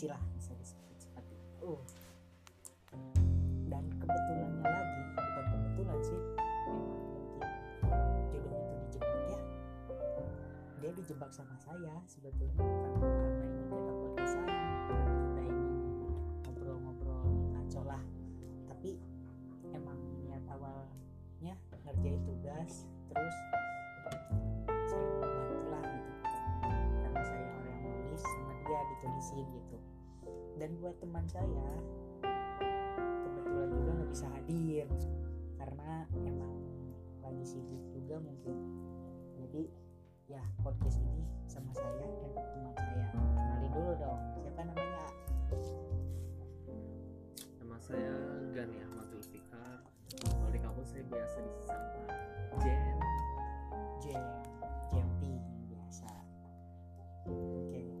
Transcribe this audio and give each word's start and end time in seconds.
relasi 0.00 0.16
lah 0.16 0.22
bisa 0.32 0.56
disebut 0.56 0.96
seperti 0.96 1.36
itu. 1.36 1.72
Dan 3.68 3.84
kebetulannya 4.00 4.64
lagi 4.64 5.00
bukan 5.12 5.44
kebetulan 5.52 5.98
sih 6.00 6.20
jodoh 8.32 8.56
itu 8.56 8.74
dijebak 8.88 9.20
ya. 9.28 9.40
Dia 10.80 10.90
dijebak 10.96 11.30
sama 11.36 11.52
saya 11.60 11.92
sebetulnya 12.08 12.64
bukan 12.64 12.92
karena 12.96 13.44
ingin 13.44 13.68
jaga 13.68 13.92
podcastan 13.92 14.48
kita 14.48 15.42
ingin 15.44 15.68
ngobrol-ngobrol 16.48 17.24
ngaco 17.52 17.80
lah. 17.84 18.02
Tapi 18.72 18.96
emang 19.76 20.00
niat 20.24 20.40
awalnya 20.48 21.54
ngerjain 21.84 22.24
tugas 22.24 22.88
terus 23.12 23.36
saling 24.88 25.12
membantu 25.20 25.60
lah 25.68 25.84
gitu. 25.84 26.12
Karena 27.04 27.20
saya 27.20 27.44
orang 27.52 27.68
yang 27.68 27.80
nulis 28.00 28.22
sama 28.24 28.52
dia 28.64 28.80
ditulisin 28.96 29.44
gitu 29.60 29.89
dan 30.60 30.76
buat 30.76 30.92
teman 31.00 31.24
saya 31.24 31.72
kebetulan 33.24 33.68
juga 33.72 33.90
nggak 33.96 34.10
bisa 34.12 34.26
hadir. 34.28 34.86
Karena 35.56 36.04
emang 36.20 36.54
lagi 37.24 37.44
sibuk 37.48 37.80
juga 37.96 38.20
mungkin. 38.20 38.56
Jadi 39.40 39.72
ya 40.28 40.44
podcast 40.60 41.00
ini 41.00 41.24
sama 41.48 41.72
saya 41.72 42.04
dan 42.04 42.32
teman 42.36 42.74
saya. 42.76 43.08
Kenalin 43.16 43.70
dulu 43.72 43.92
dong 43.96 44.20
siapa 44.44 44.60
namanya? 44.68 45.04
Nama 47.56 47.76
saya 47.80 48.14
Gani 48.52 48.76
Ahmad 48.84 49.06
Zulfikar. 49.08 49.80
Kalau 50.20 50.50
di 50.52 50.60
kampus 50.60 50.92
saya 50.92 51.04
biasa 51.08 51.38
disapa 51.40 52.04
Jen. 52.60 53.00
Jam 54.04 54.24
Jampi 54.92 55.32
biasa. 55.72 56.12
Oke. 57.32 57.80
nah 57.80 57.99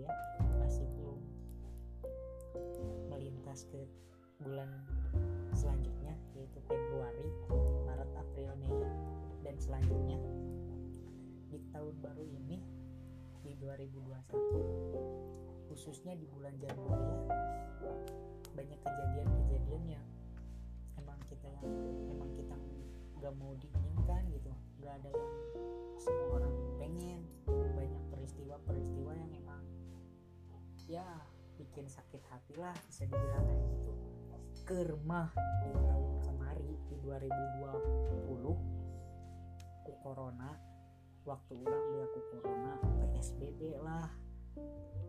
ya 0.00 0.08
masih 0.56 0.88
belum 0.96 1.20
melintas 3.12 3.68
ke 3.68 3.84
bulan 4.40 4.72
selanjutnya 5.52 6.16
yaitu 6.32 6.56
Februari 6.64 7.28
Maret 7.84 8.08
April 8.16 8.56
Mei 8.56 8.72
dan 9.44 9.60
selanjutnya. 9.60 10.16
Di 11.50 11.58
tahun 11.74 11.98
baru 12.00 12.24
ini 12.24 12.62
di 13.44 13.52
2021 13.60 15.68
khususnya 15.68 16.16
di 16.16 16.24
bulan 16.30 16.54
Januari 16.56 17.12
ya 17.84 17.94
banyak 18.56 18.80
kejadian-kejadian 18.82 19.98
yang 19.98 20.06
emang 20.98 21.20
kita 21.28 21.46
yang 21.60 21.68
emang 22.10 22.30
kita 22.34 22.56
nggak 23.20 23.34
mau 23.36 23.52
diinginkan 23.60 24.24
gitu. 24.32 24.50
Nggak 24.80 24.94
ada 25.04 25.10
yang 25.12 25.32
semua 26.00 26.40
orang 26.40 26.54
pengen 26.80 27.20
banyak 27.50 28.02
peristiwa-peristiwa 28.08 29.12
yang 29.12 29.30
ya 30.90 31.06
bikin 31.54 31.86
sakit 31.86 32.18
hati 32.26 32.58
lah 32.58 32.74
bisa 32.90 33.06
dibilang 33.06 33.46
kayak 33.46 33.62
gitu. 33.70 33.94
Kermah 34.66 35.30
di 35.62 35.70
tahun 35.86 36.14
kemari 36.26 36.74
di 36.90 36.98
2020 36.98 39.86
ku 39.86 39.92
corona. 40.02 40.50
Waktu 41.22 41.52
orang 41.62 41.84
dia 41.94 42.04
ku 42.10 42.20
corona 42.34 42.74
PSBB 43.14 43.78
lah 43.78 44.10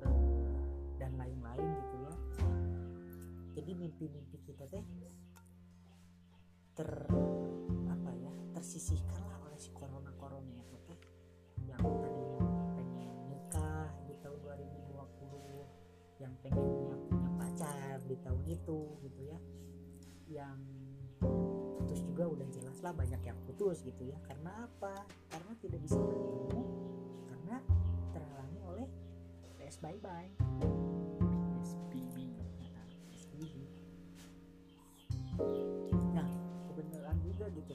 eh, 0.05 0.61
dan 1.01 1.17
lain-lain 1.17 1.65
gitu 1.65 1.95
ya. 2.05 2.13
Jadi 3.57 3.71
mimpi-mimpi 3.73 4.37
kita 4.45 4.69
teh 4.69 4.85
ter 6.77 6.89
apa 7.89 8.11
ya 8.21 8.33
tersisihkan 8.53 9.20
yang 16.21 16.33
pengennya 16.45 16.93
punya 17.09 17.29
pacar 17.41 17.97
di 18.05 18.15
tahun 18.21 18.43
itu 18.45 18.79
gitu 19.01 19.21
ya. 19.25 19.39
Yang 20.29 20.59
putus 21.81 21.99
juga 22.05 22.23
udah 22.29 22.47
jelas 22.53 22.77
lah 22.85 22.93
banyak 22.93 23.21
yang 23.25 23.37
putus 23.49 23.81
gitu 23.81 24.05
ya. 24.05 24.17
Karena 24.29 24.69
apa? 24.69 25.01
Karena 25.33 25.51
tidak 25.57 25.81
bisa 25.81 25.97
bertemu 25.97 26.61
karena 27.25 27.57
terhalangi 28.13 28.59
oleh 28.69 28.87
PS 29.57 29.81
bye 29.81 29.97
bye 29.97 30.29
SPB. 31.65 33.49
Nah, 36.13 36.29
kebenaran 36.69 37.17
juga 37.25 37.45
gitu. 37.49 37.73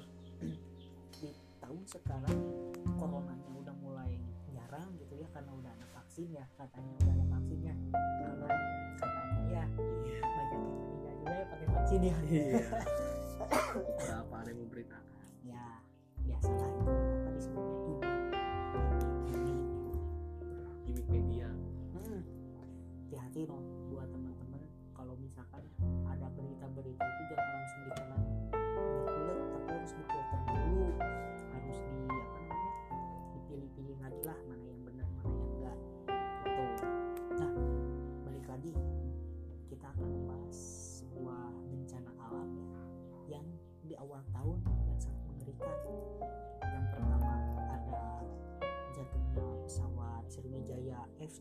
Di 1.18 1.34
tahun 1.58 1.82
sekarang 1.90 2.38
coronanya 2.94 3.50
udah 3.58 3.74
mulai 3.82 4.14
jarang 4.54 4.94
gitu 5.02 5.18
ya 5.18 5.26
karena 5.34 5.50
udah 5.50 5.70
ada 5.74 5.86
vaksin 6.16 6.32
ya 6.32 6.48
katanya 6.56 6.96
udah 6.96 7.12
ada 7.12 7.24
vaksinnya 7.28 7.74
karena 7.92 8.48
katanya 8.96 9.44
ya 9.52 9.64
Iya. 10.00 10.20
banyak 10.24 10.48
yang 10.48 10.64
meninggal 10.64 11.12
juga 11.12 11.28
ya 11.28 11.44
pakai 11.44 11.66
vaksin 11.68 12.00
ya 12.00 12.16
Iya. 12.24 12.44
Berapa 14.00 14.34
ada 14.40 14.48
yang 14.48 14.60
memberitakan? 14.64 15.24
ya 15.44 15.66
biasalah 16.24 16.68
itu 16.72 16.75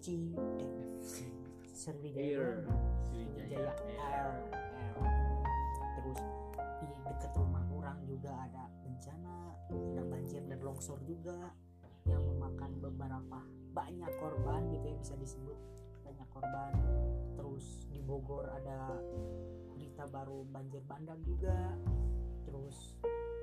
Eh, 0.06 0.22
Sriwijaya. 1.74 2.62
Sriwijaya 3.10 3.74
Air. 3.74 3.74
Air. 3.98 4.30
terus 5.98 6.22
di 6.78 6.86
dekat 7.10 7.34
rumah 7.34 7.66
orang 7.74 7.98
juga 8.06 8.30
ada 8.38 8.70
bencana 8.86 9.58
ada 9.66 10.06
banjir 10.06 10.46
dan 10.46 10.62
longsor 10.62 11.02
juga 11.10 11.50
yang 12.06 12.22
memakan 12.22 12.78
beberapa 12.86 13.40
banyak 13.74 14.12
korban 14.22 14.70
gitu 14.78 14.94
ya 14.94 14.96
bisa 15.02 15.18
disebut 15.18 15.58
banyak 16.06 16.28
korban 16.30 16.74
terus 17.34 17.90
di 17.90 17.98
Bogor 18.06 18.46
ada 18.46 19.02
berita 19.74 20.06
baru 20.06 20.46
banjir 20.54 20.86
bandang 20.86 21.18
juga 21.26 21.74
terus 22.46 22.94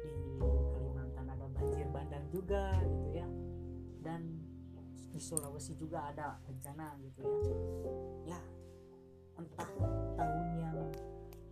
di 0.07 0.15
Kalimantan 0.71 1.27
ada 1.27 1.47
banjir 1.59 1.91
bandang 1.91 2.23
juga 2.31 2.79
gitu 2.87 3.09
ya 3.19 3.27
dan 4.07 4.42
di 5.13 5.21
Sulawesi 5.21 5.77
juga 5.77 6.09
ada 6.09 6.41
bencana 6.49 6.97
gitu 7.05 7.21
ya. 7.21 8.33
Ya 8.33 8.41
entah 9.37 9.71
tahun 10.17 10.47
yang 10.57 10.79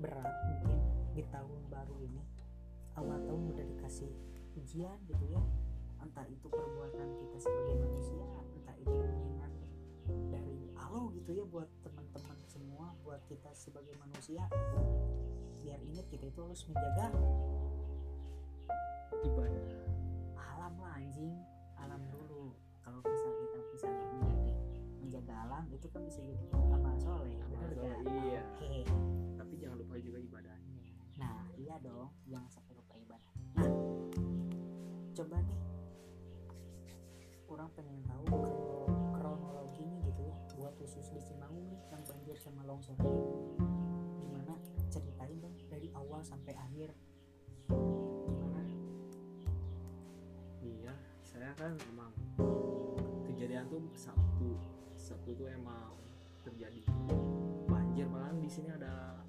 berat 0.01 0.33
mungkin 0.49 0.81
di 1.13 1.23
tahun 1.29 1.61
baru 1.69 1.97
ini 2.01 2.25
awal 2.97 3.21
tahun 3.29 3.53
udah 3.53 3.67
dikasih 3.77 4.09
ujian 4.57 4.97
gitu 5.05 5.25
ya. 5.29 5.43
Entah 6.01 6.25
itu 6.33 6.49
perbuatan 6.49 7.09
kita 7.21 7.37
sebagai 7.37 7.77
manusia 7.77 8.25
entah 8.57 8.77
itu 8.81 8.97
mengingat 8.97 9.53
dari 10.33 10.57
Allah 10.81 11.05
gitu 11.13 11.31
ya 11.37 11.45
buat 11.45 11.69
teman-teman 11.85 12.39
semua 12.49 12.97
buat 13.05 13.21
kita 13.29 13.53
sebagai 13.53 13.93
manusia. 14.01 14.49
Biar 15.61 15.77
ingat 15.85 16.09
kita 16.09 16.33
itu 16.33 16.41
harus 16.41 16.65
menjaga 16.65 17.13
Ibadah. 19.21 19.69
alam 20.41 20.73
lah 20.81 20.97
anjing 20.97 21.37
kalau 22.91 23.07
bisa 23.07 23.31
kita 23.31 23.59
bisa 23.71 23.87
menjaga 23.87 24.55
menjaga 24.99 25.35
alam 25.47 25.65
itu 25.71 25.87
kan 25.95 26.03
bisa 26.03 26.21
jadi 26.27 26.45
amal 26.51 26.95
soleh 26.99 27.39
gak? 27.39 27.49
soleh, 27.55 28.03
iya. 28.27 28.43
oke 28.43 28.67
Tapi 29.39 29.55
jangan 29.63 29.77
lupa 29.79 29.95
juga 30.03 30.19
ibadahnya. 30.19 30.83
Nah, 31.15 31.47
iya 31.55 31.79
dong, 31.79 32.11
jangan 32.27 32.51
sampai 32.51 32.75
lupa 32.75 32.95
ibadah. 32.99 33.33
Nah, 33.55 33.71
coba 35.15 35.39
nih, 35.39 35.61
kurang 37.47 37.71
pengen 37.79 38.03
tahu 38.11 38.27
kalau 38.27 38.59
kronologinya 39.15 39.99
gitu 40.11 40.27
ya, 40.27 40.35
buat 40.59 40.75
khusus 40.83 41.07
di 41.15 41.23
Cimaung 41.23 41.63
nih 41.71 41.79
yang 41.95 42.03
banjir 42.11 42.37
sama 42.43 42.67
longsor 42.67 42.99
gimana 44.19 44.59
ceritain 44.91 45.39
dong 45.39 45.55
dari 45.71 45.95
awal 45.95 46.27
sampai 46.27 46.59
akhir. 46.59 46.91
Gimana? 47.71 48.75
Iya, 50.59 50.95
saya 51.23 51.55
kan 51.55 51.79
emang 51.87 52.11
kejadian 53.27 53.67
tuh 53.69 53.83
Sabtu. 53.95 54.57
Sabtu 54.95 55.31
tuh 55.35 55.49
emang 55.49 55.97
terjadi. 56.45 56.85
Banjir 57.67 58.07
malahan 58.09 58.39
di 58.41 58.51
sini 58.51 58.69
ada 58.71 59.21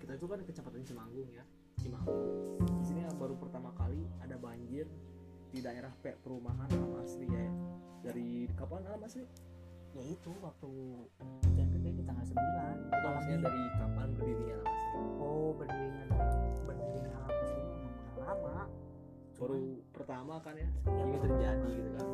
kita 0.00 0.16
itu 0.16 0.26
kan 0.26 0.40
kecamatan 0.42 0.82
Cimanggung 0.82 1.28
ya 1.28 1.44
Cimanggung. 1.76 2.56
Di 2.80 2.84
sini 2.88 3.00
baru 3.16 3.36
pertama 3.36 3.72
kali 3.76 4.08
ada 4.20 4.40
banjir 4.40 4.88
di 5.50 5.58
daerah 5.58 5.90
pe- 6.00 6.16
perumahan 6.22 6.70
Amas 6.72 7.18
kapan 8.54 8.86
alam 8.86 9.02
asli 9.02 9.26
ya 9.90 10.02
itu 10.06 10.30
waktu 10.38 10.70
hujan 11.42 11.68
gede 11.74 11.90
di 11.98 12.02
tanggal 12.06 12.22
9 12.22 12.38
itu 12.86 13.06
maksudnya 13.10 13.38
dari 13.42 13.62
kapan 13.74 14.08
berdirinya 14.14 14.54
alam 14.62 14.70
asli 14.70 14.98
oh 15.18 15.50
berdirinya 15.58 16.04
berdirinya 16.62 17.10
alam 17.18 17.34
asli 17.34 17.60
memang 17.66 17.92
udah 18.14 18.24
lama. 18.24 18.58
Baru 19.40 19.58
pertama 19.90 20.34
kan 20.44 20.54
ya 20.54 20.68
Iya, 20.86 21.02
ini 21.02 21.18
terjadi 21.18 21.68
gitu 21.74 21.90
kan 21.98 22.06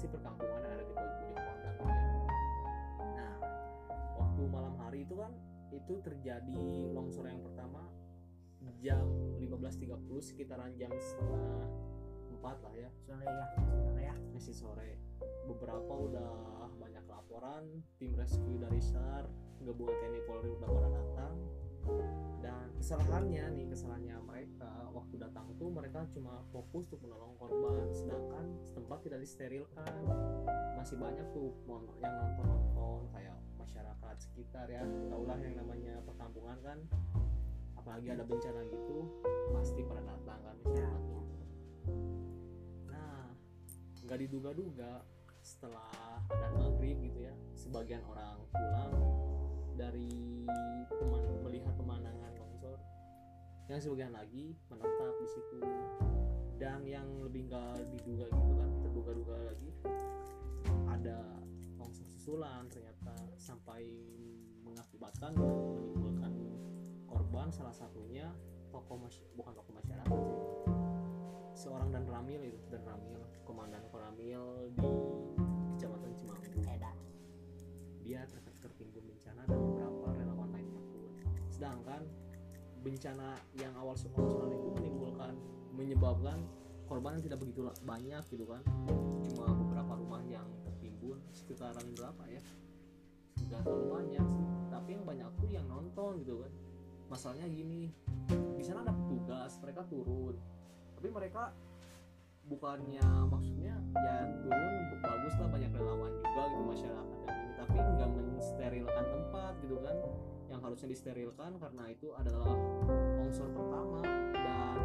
sih 0.00 0.08
perkampungan 0.08 0.64
yang 0.64 0.72
ada 0.80 0.84
di 0.88 0.94
ujung 0.96 1.32
kondang 1.36 1.76
ya. 1.76 1.92
nah 3.20 3.32
waktu 4.16 4.42
malam 4.48 4.74
hari 4.80 5.04
itu 5.04 5.14
kan 5.20 5.32
itu 5.70 5.94
terjadi 6.00 6.64
longsor 6.96 7.28
yang 7.28 7.44
pertama 7.44 7.84
jam 8.80 9.04
15.30 9.36 9.92
sekitaran 10.24 10.72
jam 10.80 10.88
setengah 10.96 11.68
empat 12.40 12.56
lah 12.64 12.72
ya. 12.72 12.88
Sore 13.04 13.24
ya 13.28 13.46
sore 13.84 14.02
ya. 14.08 14.16
Masih 14.32 14.56
sore. 14.56 14.90
Beberapa 15.44 15.92
udah 15.92 16.32
banyak 16.80 17.04
laporan 17.04 17.84
tim 18.00 18.16
rescue 18.16 18.56
dari 18.56 18.80
SAR 18.80 19.28
gabungan 19.60 19.92
TNI 20.00 20.22
Polri 20.24 20.48
udah 20.56 20.68
pada 20.72 20.88
datang 20.88 21.36
dan 22.40 22.72
kesalahannya 22.80 23.44
nih 23.56 23.66
kesalahannya 23.68 24.16
mereka 24.24 24.70
waktu 24.90 25.14
datang 25.20 25.52
tuh 25.56 25.68
mereka 25.68 26.04
cuma 26.12 26.40
fokus 26.50 26.88
untuk 26.90 27.06
menolong 27.06 27.36
korban. 27.36 27.88
Sedangkan 27.92 28.44
setempat 28.64 28.98
tidak 29.04 29.20
disterilkan. 29.22 29.94
Masih 30.76 30.96
banyak 30.96 31.26
tuh 31.36 31.52
yang 32.00 32.14
nonton 32.16 32.46
nonton 32.48 33.00
kayak 33.12 33.36
masyarakat 33.60 34.16
sekitar 34.20 34.66
ya. 34.72 34.82
Taulah 35.12 35.38
yang 35.40 35.54
namanya 35.60 36.00
perkampungan 36.04 36.58
kan. 36.64 36.78
Apalagi 37.76 38.12
ada 38.12 38.24
bencana 38.24 38.60
gitu 38.68 39.08
pasti 39.56 39.80
pada 39.82 40.02
datang 40.04 40.40
kan 40.44 40.56
masyarakat 40.62 41.02
tuh. 41.08 41.24
nah 42.86 43.32
nggak 44.04 44.18
diduga-duga 44.26 45.02
setelah 45.40 46.20
ada 46.28 46.48
maghrib 46.52 47.00
gitu 47.00 47.24
ya 47.24 47.34
sebagian 47.56 48.04
orang 48.04 48.44
pulang 48.52 48.92
dari 49.80 50.08
peman- 50.92 51.40
melihat 51.40 51.72
pemandangan 51.80 52.32
longsor 52.36 52.76
yang 53.72 53.80
sebagian 53.80 54.12
lagi 54.12 54.52
menetap 54.68 55.14
di 55.16 55.28
situ. 55.32 55.58
Dan 56.60 56.84
yang 56.84 57.08
lebih 57.24 57.48
nggak 57.48 57.88
diduga 57.88 58.28
gitu 58.28 58.52
kan 58.60 58.70
terduga-duga 58.84 59.36
lagi 59.48 59.70
ada 60.92 61.40
longsor 61.80 62.04
susulan 62.12 62.68
ternyata 62.68 63.16
sampai 63.40 63.88
mengakibatkan 64.60 65.32
menimbulkan 65.40 66.32
korban. 67.08 67.48
Salah 67.48 67.72
satunya 67.72 68.28
tokoh 68.68 69.00
bukan 69.32 69.52
tokoh 69.56 69.72
masyarakat 69.72 70.18
sih 70.20 70.36
seorang 71.56 71.88
dan 71.92 72.04
Ramil 72.04 72.40
itu 72.44 72.60
dan 72.68 72.84
Ramil 72.84 73.20
komandan 73.42 73.84
Koramil 73.90 74.70
di 74.76 74.88
kecamatan 75.74 76.12
Cimanggu 76.16 76.60
dia 78.10 78.26
ter- 78.26 78.49
tertimbun 78.60 79.04
bencana 79.08 79.42
dan 79.48 79.58
beberapa 79.58 80.06
relawan 80.14 80.48
lainnya 80.52 80.80
pun 80.92 81.02
sedangkan 81.50 82.02
bencana 82.80 83.36
yang 83.60 83.72
awal 83.76 83.92
longsoran 83.92 84.52
itu 84.56 84.68
menimbulkan 84.80 85.32
menyebabkan 85.76 86.38
korban 86.88 87.20
yang 87.20 87.24
tidak 87.30 87.38
begitu 87.38 87.60
banyak 87.86 88.22
gitu 88.34 88.44
kan. 88.50 88.62
Cuma 89.22 89.46
beberapa 89.54 89.94
rumah 89.94 90.22
yang 90.26 90.48
tertimbun 90.66 91.22
sekitaran 91.30 91.86
berapa 91.94 92.22
ya? 92.26 92.42
Nggak 93.46 93.62
terlalu 93.62 93.86
banyak 93.94 94.26
sih 94.26 94.46
tapi 94.70 94.88
yang 94.98 95.04
banyak 95.06 95.28
tuh 95.38 95.50
yang 95.50 95.66
nonton 95.70 96.18
gitu 96.24 96.42
kan. 96.42 96.52
Masalahnya 97.10 97.46
gini 97.46 97.90
di 98.58 98.62
sana 98.66 98.82
ada 98.82 98.94
petugas 98.94 99.54
mereka 99.62 99.86
turun. 99.86 100.34
Tapi 100.98 101.08
mereka 101.14 101.54
bukannya 102.50 103.06
maksudnya 103.30 103.78
ya 103.94 104.26
turun 104.42 104.74
bagus 104.98 105.34
lah 105.38 105.48
banyak 105.54 105.70
relawan 105.70 106.10
juga 106.18 106.42
gitu 106.50 106.64
masyarakat 106.66 107.06
dan 107.22 107.36
ini. 107.38 107.52
Tapi 107.54 107.74
nggak 107.78 108.10
mensterilkan 108.10 109.04
tempat 109.06 109.52
gitu 109.62 109.76
kan. 109.78 109.96
Yang 110.50 110.60
harusnya 110.66 110.88
disterilkan 110.90 111.50
karena 111.62 111.84
itu 111.94 112.08
adalah 112.18 112.50
longsor 113.22 113.48
pertama 113.54 114.02
dan 114.34 114.78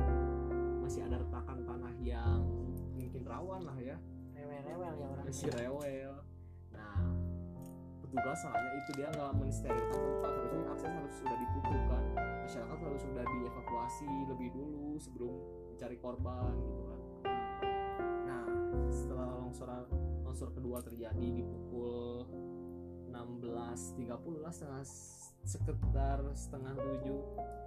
masih 0.85 1.01
ada 1.09 1.17
retakan 1.17 1.57
tanah 1.65 1.94
yang 2.06 2.45
mungkin 2.94 3.25
rawan 3.25 3.65
lah 3.65 3.77
ya. 3.81 3.97
Rewel-rewel 4.38 4.94
ya 4.94 5.06
orang. 5.09 5.25
Masih 5.25 5.50
rewel. 5.57 6.13
Nah 6.69 7.01
petugas 8.06 8.38
salahnya 8.45 8.71
itu 8.77 8.91
dia 8.94 9.09
nggak 9.09 9.33
mensterilkan 9.41 9.97
tempat. 9.97 10.31
Harusnya 10.38 10.65
akses 10.69 10.93
harus 10.93 11.13
sudah 11.17 11.38
ditutup 11.41 11.84
kan. 11.89 12.03
Masyarakat 12.45 12.77
harus 12.77 13.01
sudah 13.01 13.24
dievakuasi 13.25 14.10
lebih 14.29 14.50
dulu 14.53 15.01
sebelum 15.01 15.34
mencari 15.74 15.98
korban 15.98 16.53
gitu 16.62 16.84
kan 16.86 16.95
setelah 18.92 19.27
longsoran 19.42 19.86
longsor 20.25 20.51
kedua 20.51 20.84
terjadi 20.84 21.27
di 21.32 21.44
pukul 21.46 22.27
16.30 23.15 24.44
lah 24.44 24.51
setengah 24.51 24.84
sekitar 25.46 26.20
setengah 26.36 26.74
tujuh. 26.75 27.20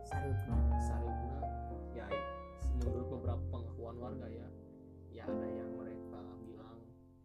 Sarupna 0.04 0.58
Saripna. 0.84 1.40
Ya 1.96 2.06
menurut 2.80 3.08
beberapa 3.18 3.42
pengakuan 3.48 3.96
warga 3.96 4.26
ya 4.28 4.48
ya 5.12 5.24
ada 5.24 5.48
yang 5.48 5.70
mereka 5.74 6.20
bilang 6.44 6.78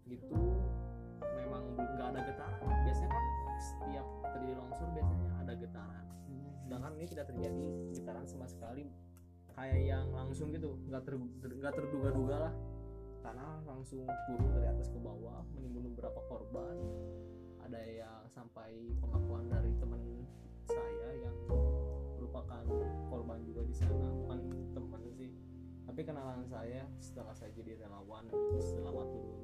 gitu. 0.08 0.36
Memang 1.20 1.64
nggak 1.76 2.08
ada 2.16 2.22
getaran. 2.24 2.68
Biasanya 2.88 3.10
kan 3.12 3.26
setiap 3.60 4.08
terjadi 4.32 4.54
longsor 4.58 4.88
biasanya 4.96 5.30
ada 5.44 5.54
getaran. 5.60 6.06
Sedangkan 6.64 6.92
ini 6.96 7.08
tidak 7.12 7.26
terjadi 7.30 7.66
getaran 7.92 8.26
sama 8.26 8.48
sekali. 8.48 8.88
Kayak 9.54 9.82
yang 9.86 10.08
langsung 10.16 10.50
gitu 10.50 10.80
nggak 10.90 11.04
ter 11.06 11.14
nggak 11.46 11.74
terduga-duga 11.78 12.50
lah 12.50 12.54
tanah 13.24 13.64
langsung 13.64 14.04
turun 14.28 14.52
dari 14.52 14.68
atas 14.68 14.92
ke 14.92 15.00
bawah 15.00 15.48
menimbun 15.56 15.96
beberapa 15.96 16.20
korban. 16.28 16.76
Ada 17.64 17.80
yang 17.80 18.22
sampai 18.28 18.92
pengakuan 19.00 19.48
dari 19.48 19.72
teman 19.80 20.04
saya 20.68 21.10
yang 21.24 21.38
merupakan 22.20 22.68
korban 23.08 23.40
juga 23.48 23.64
di 23.64 23.72
sana. 23.72 24.12
Bukan 24.28 24.40
teman 24.76 25.02
sih 25.16 25.32
tapi 25.88 26.04
kenalan 26.04 26.44
saya 26.44 26.84
setelah 27.00 27.32
saya 27.32 27.56
jadi 27.56 27.80
relawan 27.80 28.28
selama 28.60 29.08
turun 29.08 29.40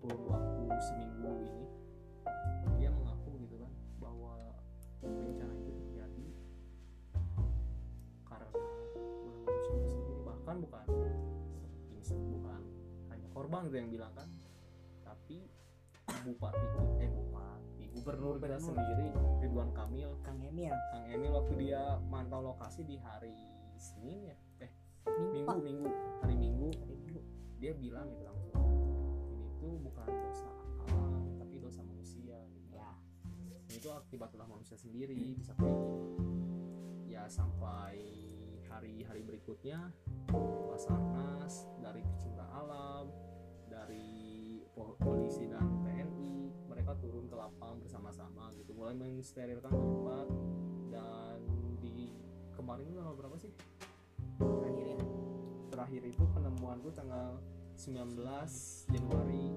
turun 0.00 0.20
waktu 0.24 0.64
seminggu 0.88 1.32
ini. 1.44 1.64
Dia 2.80 2.88
mengaku 2.88 3.44
gitu 3.44 3.60
kan 3.60 3.72
bahwa 4.00 4.56
bencana 5.04 5.52
itu 5.60 5.72
korban 13.54 13.70
gitu 13.70 13.78
yang 13.78 13.90
bilang 13.94 14.12
kan. 14.18 14.28
Tapi 15.06 15.38
bupati 16.26 16.66
eh 16.98 17.06
bupati 17.06 17.84
gubernur 17.94 18.34
kita 18.42 18.58
sendiri 18.58 19.14
Ridwan 19.38 19.70
Kamil. 19.70 20.10
Kang 20.26 20.42
Emil. 20.42 20.74
Kang 20.90 21.06
Emil 21.06 21.30
waktu 21.30 21.54
dia 21.62 22.02
mantau 22.10 22.42
lokasi 22.42 22.82
di 22.82 22.98
hari 22.98 23.30
Senin 23.78 24.26
ya? 24.26 24.36
Eh 24.66 24.70
minggu 25.06 25.54
Minggu 25.54 25.62
Minggu. 25.62 25.90
Hari 26.26 26.34
Minggu. 26.34 26.68
Hari 26.82 26.94
minggu. 26.98 27.20
Dia 27.62 27.72
bilang 27.78 28.10
gitu 28.10 28.26
langsung. 28.26 28.58
Ini 29.38 29.46
tuh 29.62 29.74
bukan 29.86 30.06
dosa 30.10 30.48
alam 30.90 31.22
tapi 31.38 31.56
dosa 31.62 31.80
manusia 31.86 32.36
gitu. 32.50 32.74
ya. 32.74 32.90
Itu 33.70 33.88
akibat 33.94 34.34
ulah 34.34 34.50
manusia 34.50 34.74
sendiri 34.74 35.14
bisa 35.38 35.54
kayak 35.54 35.78
gitu 35.78 36.02
ya 37.06 37.30
sampai 37.30 38.02
hari-hari 38.66 39.22
berikutnya 39.22 39.94
Basarnas 40.66 41.70
dari 41.78 42.02
pecinta 42.02 42.42
alam 42.50 43.23
dari 43.74 44.62
po- 44.70 44.94
polisi 45.02 45.50
dan 45.50 45.82
TNI 45.82 46.54
mereka 46.70 46.94
turun 47.02 47.26
ke 47.26 47.34
lapang 47.34 47.82
bersama-sama 47.82 48.54
gitu. 48.54 48.70
Mulai 48.78 48.94
mensterilkan 48.94 49.74
tempat 49.74 50.28
dan 50.94 51.42
di 51.82 52.14
kemarin 52.54 52.86
itu 52.86 52.94
tanggal 52.94 53.16
berapa 53.18 53.36
sih? 53.36 53.52
Terakhir 54.38 54.86
ya. 54.86 54.98
Terakhir 55.74 56.02
itu 56.06 56.24
penemuan 56.30 56.78
tuh 56.78 56.94
tanggal 56.94 57.42
19 57.74 58.14
Januari. 58.94 59.50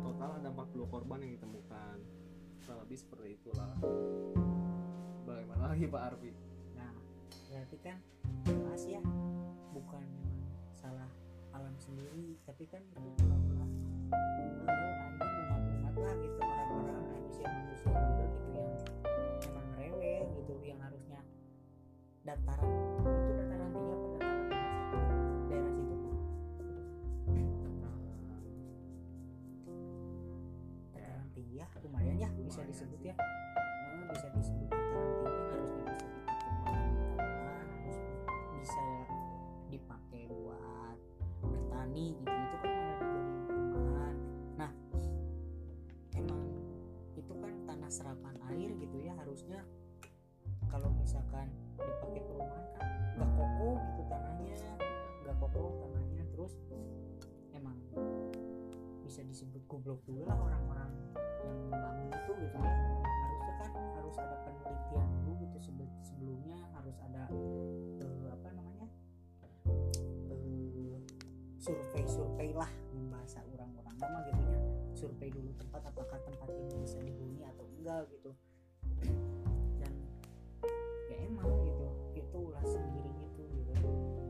Total 0.00 0.30
ada 0.40 0.48
40 0.48 0.88
korban 0.88 1.20
yang 1.20 1.32
ditemukan. 1.36 1.96
Kurang 2.64 2.80
lebih 2.88 2.96
seperti 2.96 3.36
itulah. 3.36 3.76
Bagaimana 5.28 5.76
lagi 5.76 5.84
Pak 5.84 6.02
Arfi? 6.16 6.32
Nah 6.72 6.92
berarti 7.52 7.76
kan 7.84 8.00
jelas 8.48 8.82
ya 8.88 9.02
bukan 9.76 10.27
alam 11.58 11.74
sendiri 11.82 12.38
tapi 12.46 12.70
kan 12.70 12.78
itu 12.94 13.26
eh, 14.14 14.94
anjing 15.02 15.34
umat-umat 15.42 15.94
lah 15.98 16.14
gitu 16.22 16.38
orang-orang 16.38 17.02
manusia-manusia 17.18 17.90
juga 17.98 18.24
gitu 18.30 18.48
yang 18.54 18.70
memang 19.42 19.66
rewel 19.74 20.24
gitu 20.38 20.54
yang 20.62 20.78
harusnya 20.78 21.20
dataran 22.22 22.77
goblok 59.68 60.00
juga 60.08 60.32
lah 60.32 60.38
orang-orang 60.48 60.90
yang 61.44 61.56
membangun 61.68 62.08
itu 62.08 62.32
gitu 62.40 62.56
ya. 62.56 62.72
Harusnya 63.04 63.54
kan 63.60 63.70
harus 64.00 64.16
ada 64.16 64.36
penelitian 64.48 65.08
dulu 65.12 65.32
gitu 65.44 65.58
sebe- 65.60 65.96
sebelumnya 66.00 66.58
harus 66.72 66.96
ada 67.04 67.22
eh, 68.00 68.28
apa 68.32 68.48
namanya 68.56 68.88
eh, 70.32 70.96
survei-survei 71.60 72.56
lah 72.56 72.72
bahasa 73.12 73.44
orang-orang 73.52 73.96
nama 74.00 74.18
gitu 74.24 74.42
ya. 74.48 74.60
Survei 74.96 75.28
dulu 75.28 75.52
tempat 75.60 75.84
apakah 75.84 76.18
tempat 76.24 76.48
ini 76.48 76.74
bisa 76.80 76.98
dihuni 77.04 77.44
atau 77.44 77.68
enggak 77.76 78.08
gitu. 78.08 78.32
Dan 79.76 79.92
ya 81.12 81.16
emang 81.28 81.44
gitu 81.68 81.86
itu 82.16 82.36
ulah 82.40 82.64
sendiri 82.64 83.12
gitu 83.20 83.42
gitu. 83.52 83.72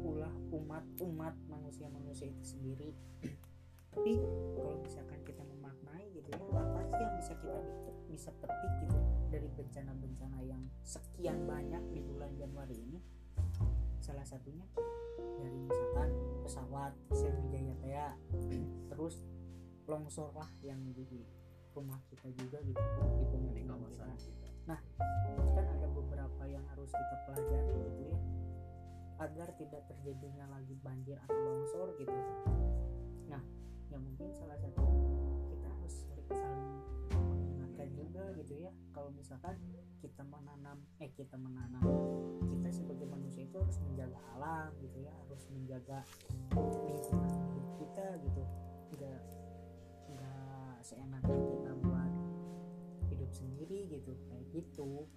Ulah 0.02 0.34
umat 0.50 0.82
umat 0.98 1.34
manusia 1.46 1.86
manusia 1.94 2.26
itu 2.26 2.42
sendiri 2.42 2.90
tapi 3.92 4.20
kalau 4.56 4.76
misalkan 4.80 5.20
kita 5.24 5.42
memaknai 5.44 6.06
gitu 6.12 6.28
ya 6.28 6.38
apa 6.38 6.80
sih 6.84 6.98
yang 7.00 7.14
bisa 7.16 7.32
kita 7.40 7.60
bisa 8.08 8.30
petik 8.42 8.72
gitu 8.82 8.98
dari 9.30 9.48
bencana-bencana 9.54 10.38
yang 10.42 10.62
sekian 10.82 11.44
banyak 11.46 11.80
di 11.94 12.00
bulan 12.02 12.32
Januari 12.34 12.74
ini? 12.74 12.98
Salah 14.02 14.24
satunya 14.24 14.64
dari 15.38 15.54
misalkan 15.54 16.10
pesawat 16.42 16.92
Sriwijaya 17.14 17.74
Tea 17.84 18.08
terus 18.90 19.22
longsor 19.86 20.34
lah 20.34 20.50
yang 20.60 20.80
di 20.92 21.04
rumah 21.76 22.00
kita 22.10 22.28
juga 22.34 22.58
gitu 22.64 22.82
di 23.16 23.24
pemukiman 23.30 23.78
kita. 23.86 24.04
kita. 24.18 24.76
Kan 25.54 25.66
ada 25.78 25.86
beberapa 25.86 26.42
yang 26.48 26.64
harus 26.74 26.90
kita 26.90 27.16
pelajari 27.28 27.72
gitu 27.86 28.02
ya 28.10 28.18
agar 29.18 29.50
tidak 29.58 29.82
terjadinya 29.90 30.46
lagi 30.46 30.74
banjir 30.78 31.18
atau 31.26 31.38
longsor 31.38 31.94
gitu. 31.98 32.14
Nah 33.30 33.42
yang 33.88 34.02
mungkin 34.04 34.28
salah 34.36 34.58
satu 34.60 34.84
kita 35.48 35.68
harus 35.68 35.94
saling 36.28 36.68
mengingatkan 37.16 37.88
juga 37.96 38.22
gitu 38.36 38.54
ya. 38.68 38.72
Kalau 38.92 39.10
misalkan 39.16 39.56
kita 40.04 40.22
menanam 40.28 40.78
eh 41.00 41.10
kita 41.16 41.36
menanam 41.40 41.82
kita 42.52 42.68
sebagai 42.70 43.08
manusia 43.08 43.48
itu 43.48 43.56
harus 43.56 43.78
menjaga 43.82 44.18
alam 44.36 44.70
gitu 44.84 44.98
ya 45.02 45.12
harus 45.24 45.42
menjaga 45.48 45.98
lingkungan 46.54 47.30
hidup 47.32 47.66
kita 47.80 48.06
gitu. 48.28 48.42
Enggak 48.92 49.22
enggak 50.08 50.76
seenaknya 50.84 51.38
kita 51.48 51.70
buat 51.80 52.12
hidup 53.08 53.30
sendiri 53.32 53.78
gitu 53.88 54.12
kayak 54.28 54.44
gitu. 54.52 55.08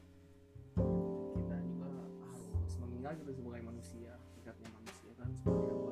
Kita 1.36 1.58
juga 1.60 1.92
harus 2.24 2.76
mengingat 2.80 3.20
sebagai 3.20 3.44
manusia 3.44 4.16
sikapnya 4.32 4.70
manusia 4.72 5.12
kan 5.20 5.30
sebagai 5.36 5.91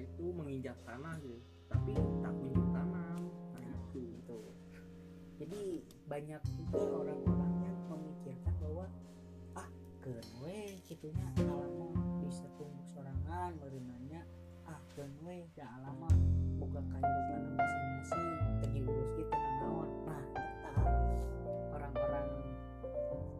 itu 0.00 0.24
menginjak 0.32 0.76
tanah 0.88 1.20
gitu 1.20 1.38
tapi 1.70 1.94
tak 1.94 2.32
kunjung 2.34 2.68
tanam 2.74 3.20
nah 3.54 3.62
itu. 3.62 4.02
Gitu. 4.02 4.38
Jadi 5.40 5.62
banyak 6.10 6.42
juga 6.58 6.80
orang-orang 6.82 7.52
yang 7.64 7.78
memikirkan 7.88 8.54
bahwa 8.60 8.86
ah 9.56 9.68
keun 10.02 10.26
we 10.42 10.76
kitunya 10.84 11.24
alam 11.38 11.70
mah 11.78 11.94
bisa 12.26 12.44
tumbuh 12.58 12.84
sorangan 12.90 13.54
berenangnya 13.62 14.26
ah 14.66 14.80
keun 14.92 15.14
we 15.22 15.46
da 15.54 15.64
alam 15.78 15.96
mah 16.02 16.14
buka 16.60 16.82
kehidupan 16.92 17.40
masing-masing 17.56 18.26
tegi 18.60 18.80
urus 18.84 19.10
kita 19.16 19.36
naon 19.62 19.90
nah 20.04 20.24
eta 20.36 20.72
orang-orang 21.72 22.26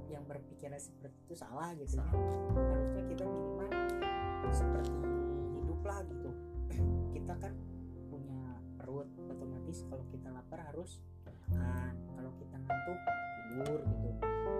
yang 0.09 0.25
berpikiran 0.25 0.81
seperti 0.81 1.19
itu 1.27 1.35
salah 1.37 1.75
gitu 1.77 2.01
ya. 2.01 2.07
Harusnya 2.55 3.03
kita 3.13 3.25
minimal 3.29 3.69
seperti 4.51 4.99
hidup 5.53 5.81
lah 5.85 6.01
gitu 6.09 6.31
kita 7.31 7.47
kan 7.47 7.55
punya 8.11 8.43
perut 8.75 9.07
otomatis 9.31 9.87
kalau 9.87 10.03
kita 10.11 10.35
lapar 10.35 10.67
harus 10.67 10.99
makan 11.23 11.95
kalau 12.19 12.35
kita 12.43 12.59
ngantuk 12.59 12.99
tidur 13.07 13.79
gitu. 13.87 14.11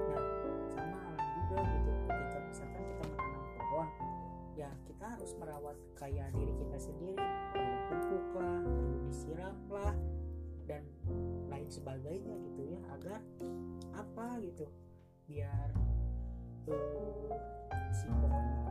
Nah 0.07 0.23
sama 0.71 0.99
alam 1.03 1.27
juga 1.35 1.59
gitu 1.67 1.91
ketika 2.07 2.39
misalkan 2.47 2.83
kita 2.87 3.05
menanam 3.11 3.43
pohon 3.59 3.89
ya 4.55 4.71
kita 4.87 5.05
harus 5.19 5.31
merawat 5.43 5.75
kayak 5.99 6.31
diri 6.39 6.55
kita 6.63 6.79
sendiri 6.79 7.19
perlu 7.51 7.79
pupuk 7.91 8.27
lah 8.39 8.63
disiram 9.03 9.57
lah 9.67 9.95
dan 10.71 10.87
lain 11.51 11.67
sebagainya 11.75 12.39
gitu 12.39 12.71
ya 12.71 12.81
agar 12.95 13.19
apa 13.99 14.39
gitu 14.47 14.71
biar 15.27 15.75
si 17.91 18.07
pohon 18.09 18.45
itu 18.47 18.71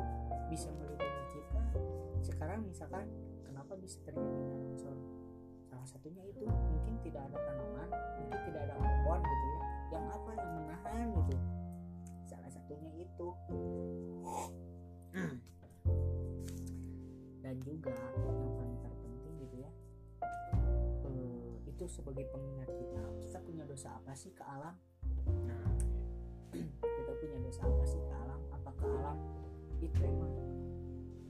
bisa 0.49 0.69
melindungi 0.73 1.23
kita. 1.35 1.63
Sekarang 2.23 2.65
misalkan 2.65 3.05
kenapa 3.45 3.75
bisa 3.77 3.99
terjadinya 4.07 4.55
longsor? 4.55 4.97
Salah 5.69 5.87
satunya 5.87 6.23
itu 6.25 6.47
mungkin 6.47 6.95
tidak 7.05 7.29
ada 7.29 7.37
tanaman 7.37 7.89
mungkin 7.91 8.39
tidak 8.49 8.61
ada 8.67 8.75
pohon 8.79 9.19
gitu 9.21 9.45
ya 9.45 9.61
yang 9.89 10.05
apa 10.09 10.31
yang 10.33 10.49
menahan 10.63 11.05
gitu. 11.13 11.35
Salah 12.25 12.51
satunya 12.51 12.91
itu. 12.97 13.27
Dan 17.39 17.55
juga 17.65 17.89
yang 17.89 18.53
paling 18.53 18.77
terpenting 18.77 19.33
gitu 19.41 19.55
ya 19.65 19.71
eh, 21.09 21.49
itu 21.65 21.83
sebagai 21.89 22.29
pengingat 22.29 22.69
kita. 22.69 23.03
Kita 23.25 23.37
punya 23.41 23.63
dosa 23.65 23.89
apa 23.97 24.13
sih 24.13 24.29
ke 24.33 24.45
alam 24.45 24.77
kita 26.67 27.11
punya 27.19 27.37
dosa 27.43 27.61
apa 27.67 27.83
sih 27.85 28.01
ke 28.01 28.13
alam? 28.15 28.41
Apakah 28.51 28.89
alam 28.89 29.17
itu 29.79 29.99
emang 30.03 30.33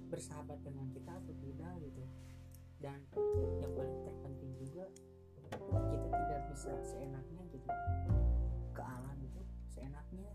bersahabat 0.10 0.60
dengan 0.66 0.88
kita 0.90 1.12
atau 1.14 1.34
tidak 1.44 1.74
gitu? 1.84 2.04
Dan 2.80 3.00
yang 3.62 3.74
paling 3.76 4.00
terpenting 4.08 4.52
juga 4.56 4.86
kita 5.50 6.08
tidak 6.14 6.42
bisa 6.54 6.72
seenaknya 6.86 7.44
gitu 7.52 7.70
ke 8.72 8.82
alam 8.82 9.18
itu 9.20 9.42
seenaknya 9.68 10.30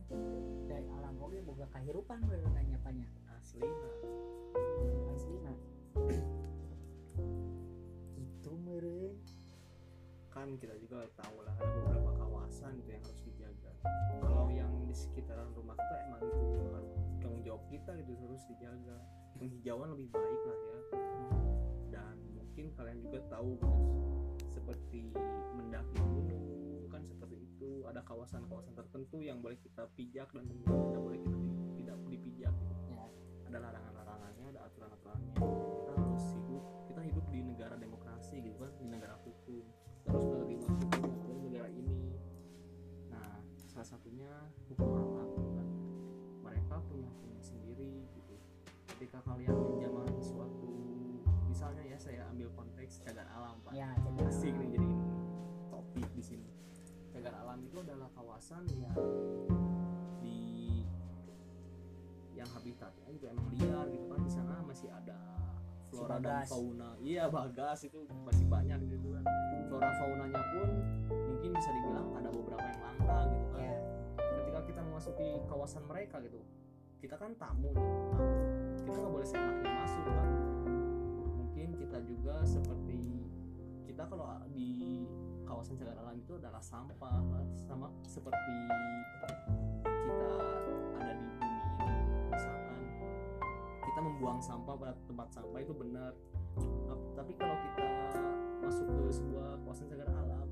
dari 0.69 0.87
alam. 0.93 1.17
Oke 1.23 1.41
boga 1.41 1.67
kahirupan 1.73 2.21
baru 2.29 2.47
nanya 2.53 2.79
panya 2.85 3.09
asli 3.45 3.61
nah 3.61 5.13
asli 5.13 5.37
nah 5.45 5.59
itu 8.17 8.53
meren 8.65 9.13
kan 10.33 10.49
kita 10.57 10.75
juga 10.81 11.05
tahu 11.15 11.45
lah 11.45 11.55
ada 11.61 11.71
beberapa 11.85 12.11
kawasan 12.19 12.73
gitu 12.83 12.91
yang 12.97 13.05
kalau 14.23 14.49
yang 14.51 14.71
di 14.89 14.95
sekitaran 14.95 15.49
rumah 15.53 15.77
kita 15.77 15.95
emang 16.09 16.21
itu 16.25 16.47
tanggung 17.21 17.43
jawab 17.45 17.63
kita 17.69 17.91
gitu 18.01 18.13
harus 18.25 18.43
dijaga. 18.49 18.97
Penghijauan 19.35 19.89
lebih 19.99 20.09
baik 20.15 20.41
lah 20.47 20.59
ya. 20.63 20.79
Dan 21.91 22.17
mungkin 22.39 22.65
kalian 22.79 22.99
juga 23.03 23.19
tahu 23.29 23.59
gitu, 23.59 23.71
seperti 24.55 25.11
mendaki 25.59 25.99
gunung 25.99 26.47
kan 26.87 27.03
seperti 27.03 27.43
itu. 27.43 27.83
Ada 27.91 28.07
kawasan-kawasan 28.07 28.79
tertentu 28.79 29.19
yang 29.21 29.43
boleh 29.43 29.59
kita 29.59 29.91
pijak 29.99 30.31
dan 30.31 30.47
tidak 30.47 31.01
boleh 31.03 31.19
kita 31.19 31.39
tidak 31.83 31.99
dipijak. 32.07 32.55
Gitu. 32.55 32.75
ya. 32.95 33.05
Ada 33.51 33.59
larangan-larangannya 33.59 34.45
ada 34.55 34.61
aturan-aturannya. 34.71 35.35
Kita 35.43 35.93
harus 35.99 36.25
hidup 36.39 36.65
kita 36.87 37.01
hidup 37.11 37.27
di 37.35 37.41
negara 37.43 37.75
demokrasi 37.75 38.39
gitu 38.39 38.57
kan 38.63 38.71
di 38.79 38.87
negara 38.87 39.19
hukum 39.19 39.34
ketika 49.05 49.21
kalian 49.29 49.53
menjaman 49.53 50.09
suatu 50.17 50.65
misalnya 51.45 51.85
ya 51.85 52.01
saya 52.01 52.25
ambil 52.33 52.49
konteks 52.57 53.05
cagar 53.05 53.29
alam 53.37 53.61
pak. 53.61 53.77
Ya 53.77 53.93
jadi 54.01 54.33
asik 54.33 54.57
nih 54.57 54.81
jadi 54.81 54.89
topik 55.69 56.09
di 56.17 56.25
sini. 56.25 56.49
Cagar 57.13 57.37
alam 57.37 57.61
itu 57.61 57.85
adalah 57.85 58.09
kawasan 58.17 58.65
yang 58.73 58.97
di 60.25 60.41
habitatnya 62.49 63.09
itu 63.13 63.29
emang 63.29 63.45
liar 63.53 63.85
gitu 63.93 64.09
kan. 64.09 64.21
Di 64.25 64.33
sana 64.33 64.65
masih 64.65 64.89
ada 64.89 65.21
flora 65.93 66.17
dan 66.17 66.41
Bagas. 66.41 66.49
fauna. 66.49 66.91
Iya 67.05 67.25
bagas 67.29 67.85
itu 67.85 68.09
masih 68.25 68.49
banyak 68.49 68.89
gitu 68.89 69.21
kan. 69.21 69.25
Flora 69.69 69.93
faunanya 70.01 70.41
pun 70.57 70.69
mungkin 71.13 71.51
bisa 71.53 71.71
dibilang 71.77 72.09
ada 72.17 72.33
beberapa 72.33 72.65
yang 72.73 72.81
langka 72.81 73.19
gitu 73.37 73.47
kan. 73.53 73.61
Ya. 73.69 73.77
Ketika 74.17 74.61
kita 74.65 74.81
memasuki 74.81 75.29
kawasan 75.45 75.85
mereka 75.85 76.25
gitu 76.25 76.41
kita 77.05 77.21
kan 77.21 77.37
tamu 77.37 77.69
nih 77.77 77.85
tamu 78.17 78.34
kita 78.85 79.01
nggak 79.01 79.15
boleh 79.17 79.25
seenaknya 79.29 79.71
masuk 79.81 80.05
kan 80.13 80.31
mungkin 81.41 81.69
kita 81.81 81.99
juga 82.05 82.35
seperti 82.45 83.25
kita 83.89 84.03
kalau 84.05 84.29
di 84.53 84.69
kawasan 85.49 85.81
cagar 85.81 85.97
alam 86.05 86.21
itu 86.21 86.37
adalah 86.37 86.61
sampah 86.61 87.17
sama 87.57 87.89
seperti 88.05 88.57
kita 89.89 90.33
ada 91.01 91.13
di 91.17 91.27
bumi 91.33 91.61
ini 91.81 91.97
misalkan 92.29 92.81
kita 93.89 94.01
membuang 94.05 94.41
sampah 94.45 94.75
pada 94.77 94.93
tempat 95.09 95.29
sampah 95.33 95.59
itu 95.65 95.73
benar. 95.73 96.13
Tap- 96.85 97.09
tapi 97.17 97.33
kalau 97.41 97.57
kita 97.57 97.87
masuk 98.61 98.87
ke 98.93 99.03
sebuah 99.17 99.49
kawasan 99.65 99.87
cagar 99.89 100.09
alam 100.13 100.49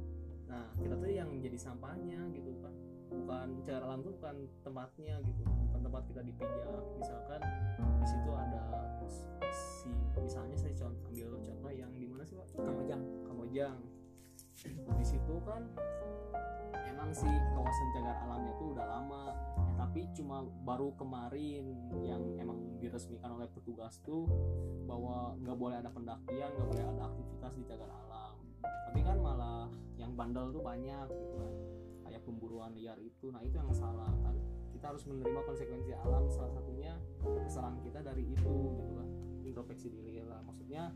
nah 0.49 0.65
kita 0.81 0.95
tuh 0.97 1.13
yang 1.13 1.29
menjadi 1.29 1.59
sampahnya 1.61 2.21
gitu 2.33 2.57
kan 2.65 2.73
bukan 3.13 3.47
cagar 3.69 3.83
alam 3.85 4.01
itu 4.01 4.11
bukan 4.17 4.37
tempatnya 4.65 5.15
gitu. 5.23 5.43
Bukan 5.45 5.81
tempat 5.85 6.03
kita 6.09 6.21
dipijak. 6.25 6.85
Misalkan 6.97 7.41
di 8.01 8.07
situ 8.09 8.31
ada 8.33 8.63
si 9.53 9.93
misalnya 10.17 10.57
saya 10.57 10.73
contoh 10.73 11.13
ambil 11.13 11.37
contoh 11.45 11.73
yang 11.73 11.93
di 11.93 12.07
mana 12.09 12.25
sih 12.25 12.35
pak? 12.41 12.47
Kamojang. 12.57 13.03
Kamojang. 13.29 13.79
Di 14.97 15.05
situ 15.05 15.35
kan 15.45 15.63
emang 16.89 17.11
sih 17.13 17.35
kawasan 17.53 17.89
cagar 17.99 18.17
alamnya 18.25 18.53
tuh 18.57 18.69
udah 18.73 18.87
lama. 18.89 19.25
Tapi 19.77 20.07
cuma 20.15 20.47
baru 20.63 20.95
kemarin 20.95 21.75
yang 22.07 22.23
emang 22.39 22.79
diresmikan 22.79 23.35
oleh 23.35 23.51
petugas 23.51 23.99
tuh 24.07 24.31
bahwa 24.87 25.35
nggak 25.43 25.59
boleh 25.59 25.77
ada 25.83 25.91
pendakian 25.91 26.49
nggak 26.55 26.69
boleh 26.71 26.85
ada 26.87 27.03
aktivitas 27.13 27.53
di 27.59 27.65
cagar 27.69 27.91
alam. 27.91 28.35
Tapi 28.63 29.01
kan 29.03 29.19
malah 29.19 29.69
yang 29.99 30.15
bandel 30.15 30.55
tuh 30.55 30.63
banyak 30.63 31.07
gitu 31.11 31.35
kan 31.37 31.72
kayak 32.13 32.29
pemburuan 32.29 32.77
liar 32.77 33.01
itu. 33.01 33.33
Nah 33.33 33.41
itu 33.41 33.57
yang 33.57 33.73
salah. 33.73 34.13
Kan 34.21 34.37
kita 34.77 34.93
harus 34.93 35.09
menerima 35.09 35.41
konsekuensi 35.49 35.97
alam 35.97 36.29
salah 36.29 36.53
satunya 36.53 36.93
kesalahan 37.25 37.81
kita 37.81 38.05
dari 38.05 38.29
itu 38.29 38.53
gitu 38.77 38.93
kan. 39.01 39.09
Introspeksi 39.49 39.89
diri 39.89 40.21
lah. 40.21 40.45
Maksudnya 40.45 40.93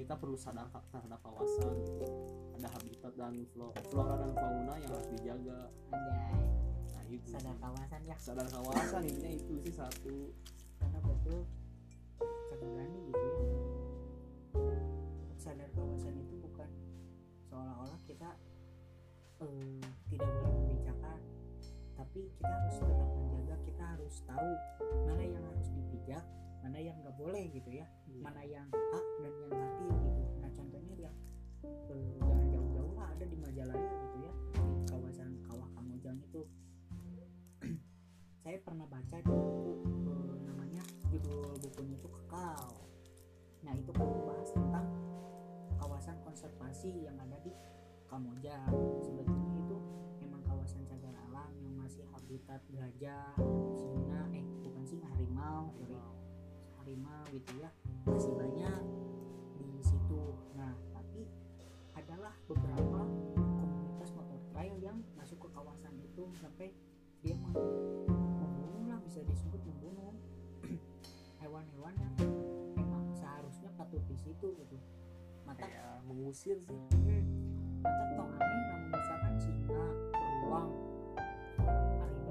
kita 0.00 0.16
perlu 0.16 0.34
sadar 0.40 0.72
terhadap 0.88 1.20
kawasan 1.20 1.84
gitu. 1.84 2.08
ada 2.56 2.68
habitat 2.80 3.12
dan 3.14 3.44
flo- 3.52 3.76
flora 3.92 4.16
dan 4.16 4.32
fauna 4.32 4.74
yang 4.80 4.88
harus 4.88 5.08
dijaga. 5.12 5.68
Anjay. 5.92 6.32
Nah 6.96 7.04
itu. 7.12 7.28
Sadar 7.28 7.56
kawasan 7.60 8.00
ya. 8.08 8.16
Sadar 8.16 8.48
kawasan 8.48 9.02
intinya 9.04 9.30
itu 9.36 9.54
sih 9.68 9.74
satu. 9.76 10.32
Karena 10.80 10.98
betul 11.04 11.44
kagak 12.48 12.68
berani 12.72 13.00
gitu 13.12 13.20
ya. 13.28 14.80
Sadar 15.36 15.68
kawasan 15.76 16.16
itu 16.16 16.34
bukan 16.40 16.70
seolah-olah 17.52 18.00
kita 18.08 18.32
eh, 19.44 19.84
tidak 20.08 20.30
boleh 20.40 20.53
tapi 21.94 22.26
kita 22.38 22.50
harus 22.50 22.76
tetap 22.82 23.08
menjaga 23.14 23.56
kita 23.66 23.84
harus 23.96 24.14
tahu 24.26 24.50
mana 25.06 25.22
yang 25.22 25.42
harus 25.42 25.68
dipijak 25.72 26.24
mana 26.64 26.80
yang 26.80 26.96
nggak 27.04 27.16
boleh 27.20 27.44
gitu 27.52 27.70
ya. 27.76 27.84
Mana 28.08 28.40
yang 28.40 28.64
hak 28.72 29.06
dan 29.20 29.32
yang 29.36 29.52
mati 29.52 29.84
gitu. 29.84 30.24
Nah 30.40 30.50
contohnya 30.56 30.94
yang 30.96 31.16
eh, 31.92 32.16
jangan 32.24 32.46
jauh-jauh 32.48 32.92
lah 32.96 33.12
ada 33.12 33.24
di 33.28 33.36
Majalaya 33.36 33.84
gitu 33.84 34.18
ya. 34.24 34.32
Di 34.56 34.84
kawasan 34.88 35.30
kawah 35.44 35.68
Kamojang 35.76 36.18
itu. 36.24 36.42
Saya 38.42 38.56
pernah 38.64 38.88
baca 38.88 39.16
di 39.20 39.28
buku 39.28 39.72
eh, 40.08 40.36
namanya 40.48 40.82
judul 41.12 41.52
bukunya 41.60 42.00
itu 42.00 42.08
kekal. 42.08 42.64
Nah 43.60 43.72
itu 43.76 43.90
kan 43.92 44.08
membahas 44.08 44.50
tentang 44.56 44.86
kawasan 45.76 46.16
konservasi 46.24 47.04
yang 47.04 47.20
ada 47.20 47.36
di 47.44 47.52
Kamojang 48.08 48.72
habitat 52.54 52.70
gajah 52.70 53.34
singa 53.74 54.30
eh 54.30 54.46
bukan 54.62 54.86
singa 54.86 55.10
harimau 55.10 55.74
sorry 55.74 55.98
harimau 56.78 57.26
gitu 57.34 57.50
ya. 57.58 57.66
Masih 58.06 58.30
banyak 58.30 58.82
di 59.58 59.82
situ. 59.82 60.22
Nah 60.54 60.70
tapi 60.94 61.26
adalah 61.98 62.30
beberapa 62.46 63.10
komunitas 63.58 64.14
motor 64.14 64.38
trail 64.54 64.78
yang 64.78 65.02
masuk 65.18 65.42
ke 65.42 65.48
kawasan 65.50 65.98
itu 65.98 66.30
sampai 66.38 66.70
dia 67.26 67.34
mem- 67.34 67.58
membunuh 68.38 68.86
lah 68.86 69.02
bisa 69.02 69.26
disebut 69.26 69.58
membunuh 69.58 70.14
hewan-hewan 71.42 71.94
yang 71.98 72.14
memang 72.78 73.02
seharusnya 73.18 73.74
patut 73.74 74.02
di 74.06 74.14
situ 74.14 74.54
gitu. 74.54 74.78
Mata 75.42 75.66
kayak 75.66 76.06
mengusir 76.06 76.54
sih. 76.62 76.78
Mata 77.82 78.14
tong 78.14 78.30
aneh 78.30 78.62
namun 78.70 78.94
misalkan 78.94 79.34
singa 79.42 79.86
beruang 80.14 80.83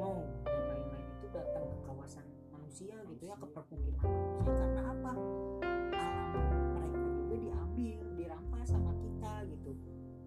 harimau 0.03 0.27
dan 0.43 0.59
lain-lain 0.67 1.07
itu 1.15 1.27
datang 1.31 1.63
ke 1.63 1.77
kawasan 1.87 2.25
manusia 2.51 2.95
gitu 3.07 3.23
ya 3.23 3.35
ke 3.39 3.47
permukiman 3.55 4.03
manusia. 4.03 4.51
Karena 4.51 4.81
apa? 4.91 5.13
Alam 6.75 6.91
mereka 6.91 6.99
juga 7.07 7.35
diambil 7.39 8.03
dirampas 8.19 8.67
sama 8.67 8.91
kita 8.99 9.33
gitu. 9.47 9.71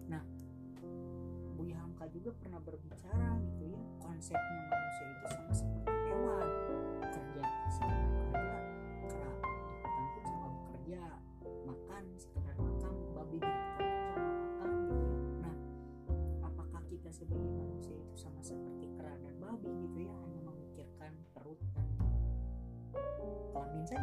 Nah 0.09 0.23
Buya 1.53 1.77
Hamka 1.77 2.09
juga 2.09 2.33
pernah 2.41 2.57
berbicara 2.57 3.37
gitu 3.45 3.63
ya 3.69 3.81
konsepnya 4.01 4.76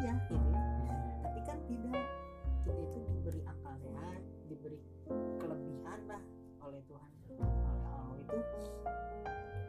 saja 0.05 0.21
gitu 0.29 0.49
ya 0.85 0.97
tapi 1.25 1.39
kan 1.41 1.57
tidak. 1.65 2.05
Kita 2.65 2.81
itu 2.81 2.97
diberi 3.13 3.41
akal 3.45 3.73
sehat 3.77 4.21
diberi 4.49 4.77
kelebihan 5.37 5.99
lah 6.09 6.21
oleh 6.65 6.81
Tuhan. 6.89 7.11
Oleh 7.41 7.45
Allah 7.85 8.17
itu 8.21 8.37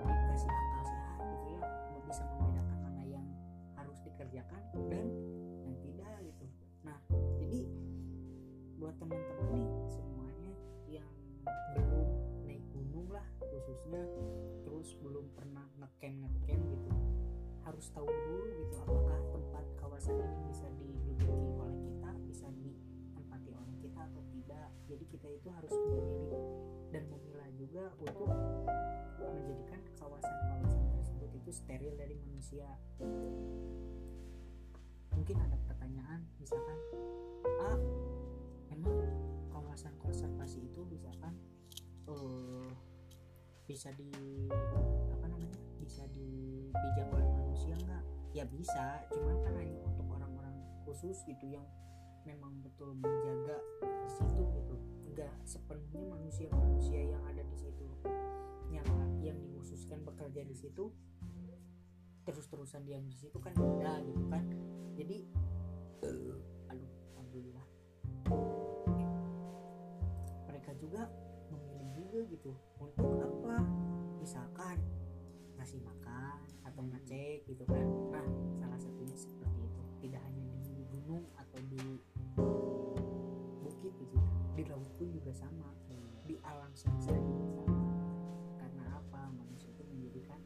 dikasih 0.04 0.48
akal 0.52 0.82
sehat 0.84 1.18
gitu 1.24 1.46
ya 1.56 1.62
bisa 2.08 2.22
membedakan 2.36 2.78
mana 2.84 3.02
yang 3.04 3.26
harus 3.80 3.98
dikerjakan 4.04 4.60
dan 4.92 5.06
yang 5.64 5.76
tidak 5.80 6.12
gitu. 6.24 6.46
Nah 6.84 6.98
jadi 7.40 7.60
buat 8.76 8.94
teman-teman 9.00 9.48
nih 9.56 9.68
semuanya 9.88 10.52
yang 10.88 11.10
belum 11.76 12.08
naik 12.44 12.64
gunung 12.76 13.08
lah 13.08 13.24
khususnya 13.40 14.04
terus 14.68 14.92
belum 15.00 15.32
pernah 15.32 15.64
ngecamp 15.80 16.28
ngecamp 16.28 16.64
gitu 16.76 16.92
harus 17.64 17.88
tahu 17.92 18.08
dulu 18.08 18.45
itu 25.46 25.54
harus 25.54 25.74
memilih 25.94 26.42
dan 26.90 27.06
memilah 27.06 27.46
juga 27.54 27.86
untuk 28.02 28.26
menjadikan 29.22 29.78
kawasan-kawasan 29.94 30.82
tersebut 30.90 31.30
itu 31.38 31.50
steril 31.54 31.94
dari 31.94 32.18
manusia. 32.18 32.66
Mungkin 35.14 35.38
ada 35.38 35.54
pertanyaan 35.70 36.26
misalkan 36.42 36.78
ah 37.62 37.78
emang 38.74 38.98
kawasan 39.54 39.94
konservasi 40.02 40.66
itu 40.66 40.82
misalkan 40.90 41.38
eh 42.10 42.66
bisa 43.70 43.94
di 43.94 44.10
apa 45.14 45.30
namanya 45.30 45.62
bisa 45.78 46.10
dipijak 46.10 47.06
oleh 47.14 47.30
manusia 47.38 47.78
nggak? 47.86 48.02
Ya 48.34 48.42
bisa 48.50 48.98
cuman 49.14 49.46
kan 49.46 49.54
hanya 49.62 49.78
untuk 49.86 50.10
orang-orang 50.10 50.58
khusus 50.82 51.22
gitu 51.22 51.54
yang 51.54 51.66
memang 52.26 52.50
betul 52.66 52.98
menjaga 52.98 53.62
di 53.86 54.10
situ 54.10 54.42
gitu 54.42 54.95
nggak 55.16 55.48
sepenuhnya 55.48 56.04
manusia-manusia 56.12 57.16
yang 57.16 57.24
ada 57.24 57.40
di 57.40 57.56
situ. 57.56 57.88
Yang 58.68 58.84
yang 59.24 59.38
dikhususkan 59.40 60.04
bekerja 60.04 60.44
di 60.44 60.52
situ 60.52 60.92
terus-terusan 62.28 62.84
diam 62.84 63.00
di 63.08 63.16
situ 63.16 63.40
kan 63.40 63.56
beda 63.56 64.04
gitu 64.04 64.24
kan. 64.28 64.44
Jadi 64.92 65.24
eh, 66.04 66.68
aduh 66.68 66.92
alhamdulillah. 67.16 67.66
Mereka 70.52 70.76
juga 70.84 71.08
memilih 71.48 71.96
juga 72.12 72.20
gitu 72.36 72.52
untuk 72.76 73.16
apa? 73.16 73.64
Misalkan 74.20 74.76
ngasih 75.56 75.80
makan 75.80 76.44
atau 76.60 76.84
ngecek 76.92 77.48
gitu 77.48 77.64
kan. 77.64 77.88
Nah 78.12 78.26
salah 78.60 78.76
satunya 78.76 79.16
seperti 79.16 79.64
itu. 79.64 79.80
Tidak 80.04 80.20
hanya 80.20 80.44
di 80.60 80.84
gunung 80.92 81.24
atau 81.40 81.56
di 81.72 82.04
bukit 83.64 83.96
gitu 83.96 84.20
ya 84.20 84.45
di 84.56 84.64
laut 84.72 84.88
pun 84.96 85.12
juga 85.12 85.28
sama. 85.36 85.68
Hmm. 85.92 86.24
Di 86.24 86.40
alam 86.40 86.72
semesta 86.72 87.12
juga 87.12 87.44
sama. 87.60 87.76
Karena 88.56 88.84
apa? 88.96 89.28
Manusia 89.36 89.68
itu 89.68 89.84
menjadikan 89.84 90.40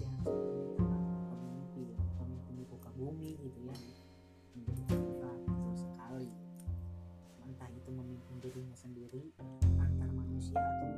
jangan 0.00 0.24
pemimpin 0.24 1.92
pemimpin 2.16 2.52
di 2.56 2.64
muka 2.64 2.90
bumi 2.96 3.36
gitu 3.44 3.60
ya. 3.68 3.76
Menjadi 4.56 4.82
tempat 4.88 5.38
itu 5.44 5.72
sekali. 5.76 6.32
Entah 7.44 7.68
itu 7.68 7.90
memimpin 7.92 8.36
dirinya 8.40 8.76
sendiri 8.80 9.28
antar 9.76 10.08
manusia 10.16 10.56
atau 10.56 10.95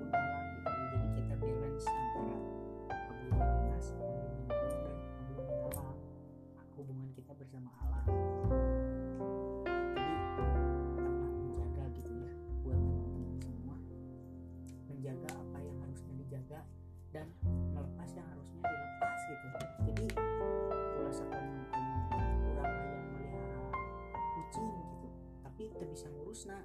nah 26.29 26.61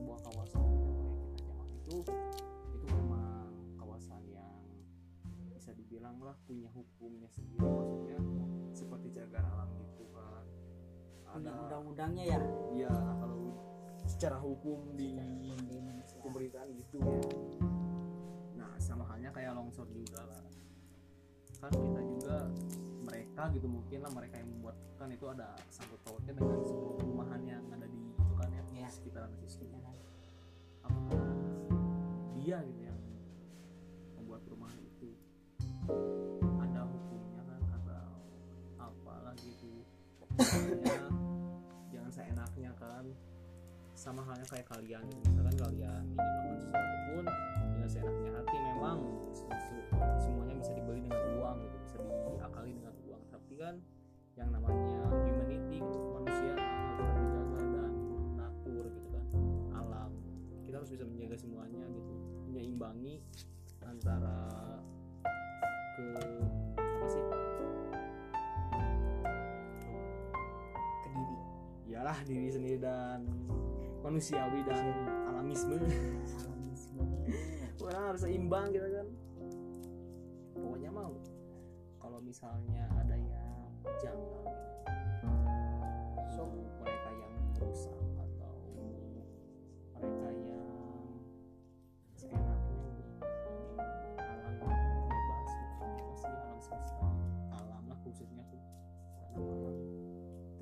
sebuah 0.00 0.16
kawasan 0.32 0.64
yang 0.64 0.80
boleh 0.80 1.04
kita 1.12 1.36
jamak 1.44 1.68
itu 1.92 2.12
itu 2.72 2.86
memang 2.88 3.52
kawasan 3.76 4.22
yang 4.32 4.56
bisa 5.52 5.76
dibilang 5.76 6.16
lah 6.24 6.32
punya 6.48 6.72
hukumnya 6.72 7.28
sendiri 7.28 7.68
maksudnya 7.68 8.16
seperti 8.72 9.12
cagar 9.12 9.44
alam 9.44 9.68
gitu 9.76 10.08
kan 10.16 10.44
ada 11.36 11.52
undang-undangnya 11.52 12.24
ya? 12.32 12.40
Ya 12.72 12.94
kalau 13.20 13.52
secara 14.08 14.40
hukum 14.40 14.96
di 14.96 15.20
pemerintahan 16.24 16.72
gitu. 16.80 16.96
Ya 17.04 17.20
nah 18.56 18.72
sama 18.80 19.04
halnya 19.04 19.28
kayak 19.36 19.52
longsor 19.52 19.84
juga 19.92 20.24
lah 20.24 20.40
kan 21.60 21.76
kita 21.76 22.00
juga 22.08 22.48
mereka 23.04 23.52
gitu 23.52 23.68
mungkin 23.68 24.00
lah 24.00 24.12
mereka 24.16 24.40
yang 24.40 24.48
membuat 24.48 24.80
kan 24.96 25.12
itu 25.12 25.28
ada 25.28 25.52
sangkut 25.68 26.00
pautnya 26.08 26.32
dengan 26.32 26.56
sebuah 26.64 27.09
kan 28.90 28.98
ya, 28.98 28.98
Ya. 28.98 28.98
sekitaran 28.98 29.30
situ 29.38 29.46
Sekitaran. 29.46 29.94
apakah 30.82 31.22
dia 32.34 32.58
gitu 32.60 32.80
yang 32.82 32.98
membuat 34.16 34.40
perumahan 34.42 34.80
itu 34.80 35.08
ada 36.58 36.80
hukumnya 36.84 37.42
kan 37.44 37.60
atau 37.72 38.10
apalah 38.80 39.34
gitu 39.36 39.70
Makanya 40.32 41.06
jangan 41.90 42.10
seenaknya 42.10 42.70
kan 42.74 43.04
sama 43.92 44.24
halnya 44.24 44.46
kayak 44.48 44.66
kalian 44.66 45.02
gitu 45.04 45.20
misalkan 45.28 45.54
kalian 45.60 46.02
ingin 46.08 46.16
melakukan 46.16 46.58
sesuatu 46.58 46.96
pun 47.06 47.24
dengan 47.70 47.88
seenaknya 47.88 48.30
hati 48.32 48.56
memang 48.58 48.98
sesu- 49.30 49.86
semuanya 50.18 50.54
bisa 50.56 50.72
dibeli 50.72 51.00
dengan 51.00 51.22
uang 51.36 51.56
gitu 51.60 51.76
bisa 51.78 51.96
diakali 52.32 52.70
dengan 52.72 52.94
uang 53.04 53.22
tapi 53.28 53.52
kan 53.54 53.74
yang 54.34 54.48
namanya 54.48 54.80
menyeimbangi 62.80 63.20
antara 63.84 64.36
ke 66.00 66.04
apa 66.80 67.06
sih? 67.12 67.24
Ke 71.04 71.08
diri 71.12 71.36
iyalah 71.92 72.18
diri 72.24 72.48
sendiri 72.48 72.80
dan 72.80 73.28
manusiawi 74.00 74.64
dan 74.64 74.96
alamisme. 75.28 75.76
Alamisme. 76.40 77.04
Orang 77.84 78.16
harus 78.16 78.24
seimbang 78.24 78.72
gitu 78.72 78.88
kan. 78.88 79.08
Pokoknya 80.56 80.88
mau. 80.88 81.12
Kalau 82.00 82.18
misalnya 82.24 82.88
ada 82.96 83.12
yang 83.12 83.76
janggal 84.00 84.56
so 86.32 86.48
mereka 86.80 87.10
yang 87.12 87.34
merusak 87.52 88.09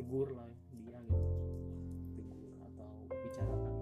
tegur 0.09 0.33
lah 0.33 0.49
dia 0.73 0.97
gitu. 1.05 1.21
Tegur 2.17 2.57
atau 2.65 2.89
bicarakan 3.13 3.77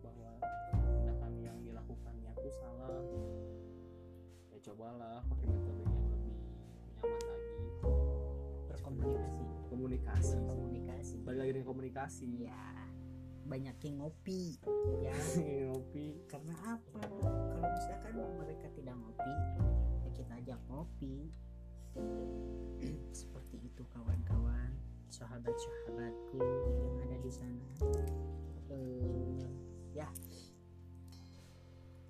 bahwa 0.00 0.32
tindakan 0.80 1.32
yang 1.44 1.60
dilakukannya 1.60 2.32
tuh 2.32 2.52
salah. 2.56 3.04
Ya 4.48 4.58
cobalah 4.64 5.20
pakai 5.28 5.44
metode 5.52 5.84
yang 5.84 6.08
lebih 6.08 6.36
nyaman 6.96 7.20
lagi. 7.20 7.68
Berkomunikasi. 8.72 9.44
Komunikasi 9.68 10.36
komunikasi 10.48 11.14
balik 11.20 11.38
lagi 11.44 11.52
dengan 11.52 11.68
komunikasi. 11.68 12.28
Ya 12.48 12.64
banyakin 13.44 14.00
ngopi 14.00 14.56
ya. 15.04 15.12
Ngopi. 15.68 16.24
Karena 16.32 16.80
apa? 16.80 17.04
Kalau 17.52 17.68
misalkan 17.76 18.24
mereka 18.40 18.72
tidak 18.72 18.96
ngopi 18.96 19.32
ya 20.00 20.10
kita 20.16 20.32
ajak 20.40 20.60
ngopi. 20.72 21.28
Seperti 23.20 23.68
itu 23.68 23.84
kawan-kawan 23.92 24.83
sahabat-sahabatku 25.14 26.42
yang 26.42 26.94
ada 27.06 27.16
di 27.22 27.30
sana. 27.30 27.66
Eh, 28.74 29.46
ya 29.94 30.10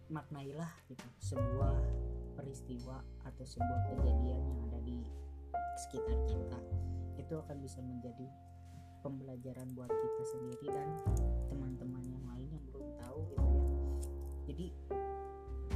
maknailah 0.08 0.72
gitu 0.88 1.04
sebuah 1.20 1.76
peristiwa 2.32 3.04
atau 3.28 3.44
sebuah 3.44 3.80
kejadian 3.92 4.40
yang 4.40 4.60
ada 4.72 4.80
di 4.80 5.04
sekitar 5.84 6.16
kita. 6.24 6.60
Itu 7.20 7.44
akan 7.44 7.60
bisa 7.60 7.84
menjadi 7.84 8.24
pembelajaran 9.04 9.68
buat 9.76 9.92
kita 9.92 10.22
sendiri 10.24 10.66
dan 10.72 10.88
teman-teman 11.52 12.04
yang 12.08 12.24
lain 12.24 12.48
yang 12.56 12.64
belum 12.72 12.90
tahu 13.04 13.20
gitu 13.28 13.44
ya. 13.44 13.64
Jadi 14.48 14.66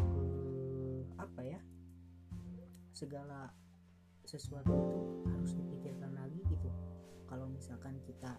eh, 0.00 1.00
apa 1.20 1.40
ya? 1.44 1.60
Segala 2.96 3.52
sesuatu 4.24 4.72
itu 4.72 5.00
harus 5.28 5.52
misalkan 7.58 7.98
kita 8.06 8.38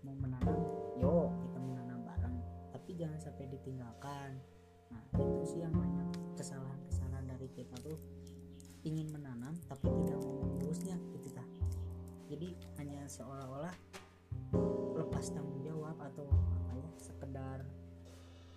mau 0.00 0.16
menanam 0.16 0.56
yo 0.96 1.28
kita 1.44 1.58
menanam 1.60 2.00
bareng. 2.08 2.36
Tapi 2.72 2.90
jangan 2.96 3.20
sampai 3.20 3.44
ditinggalkan. 3.52 4.40
Nah 4.88 5.02
itu 5.20 5.44
sih 5.44 5.60
yang 5.60 5.76
banyak 5.76 6.08
kesalahan-kesalahan 6.40 7.28
dari 7.28 7.48
kita 7.52 7.76
tuh. 7.84 8.00
Ingin 8.84 9.12
menanam 9.12 9.52
tapi 9.68 9.88
tidak 10.02 10.20
mau 10.20 10.44
mengurusnya 10.44 10.96
gitu 11.16 11.32
tah 11.32 11.48
jadi 12.28 12.52
hanya 12.76 13.04
seolah-olah 13.08 13.72
lepas 14.96 15.32
tanggung 15.32 15.60
jawab 15.64 15.96
atau 16.00 16.28
apa 16.28 16.72
ya 16.76 16.90
sekedar 17.00 17.64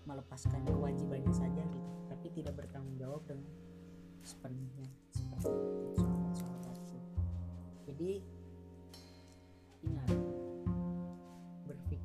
melepaskan 0.04 0.64
kewajibannya 0.68 1.32
saja 1.32 1.64
gitu. 1.64 1.90
Tapi 2.12 2.28
tidak 2.32 2.60
bertanggung 2.60 3.00
jawab 3.00 3.24
dengan 3.24 3.48
sepenuhnya 4.28 4.92
seperti 5.16 5.48
itu 5.56 6.04
sahabat-sahabatku 6.04 6.98
jadi 7.88 8.12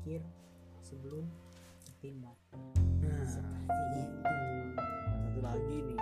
berpikir 0.03 0.23
sebelum 0.83 1.23
bertindak 1.87 2.35
nah 3.07 3.23
seperti 3.23 3.71
itu. 4.03 4.35
satu 5.23 5.41
lagi 5.47 5.77
nih. 5.79 6.01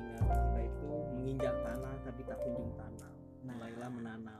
Ingat 0.00 0.24
kita 0.24 0.60
itu 0.64 0.88
menginjak 1.12 1.54
tanah 1.60 1.94
tapi 2.08 2.24
tak 2.24 2.40
kunjung 2.40 2.72
tanam. 2.80 3.12
Mulailah 3.44 3.90
menanam 3.92 4.39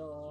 yo 0.00 0.06
assalamualaikum 0.08 0.29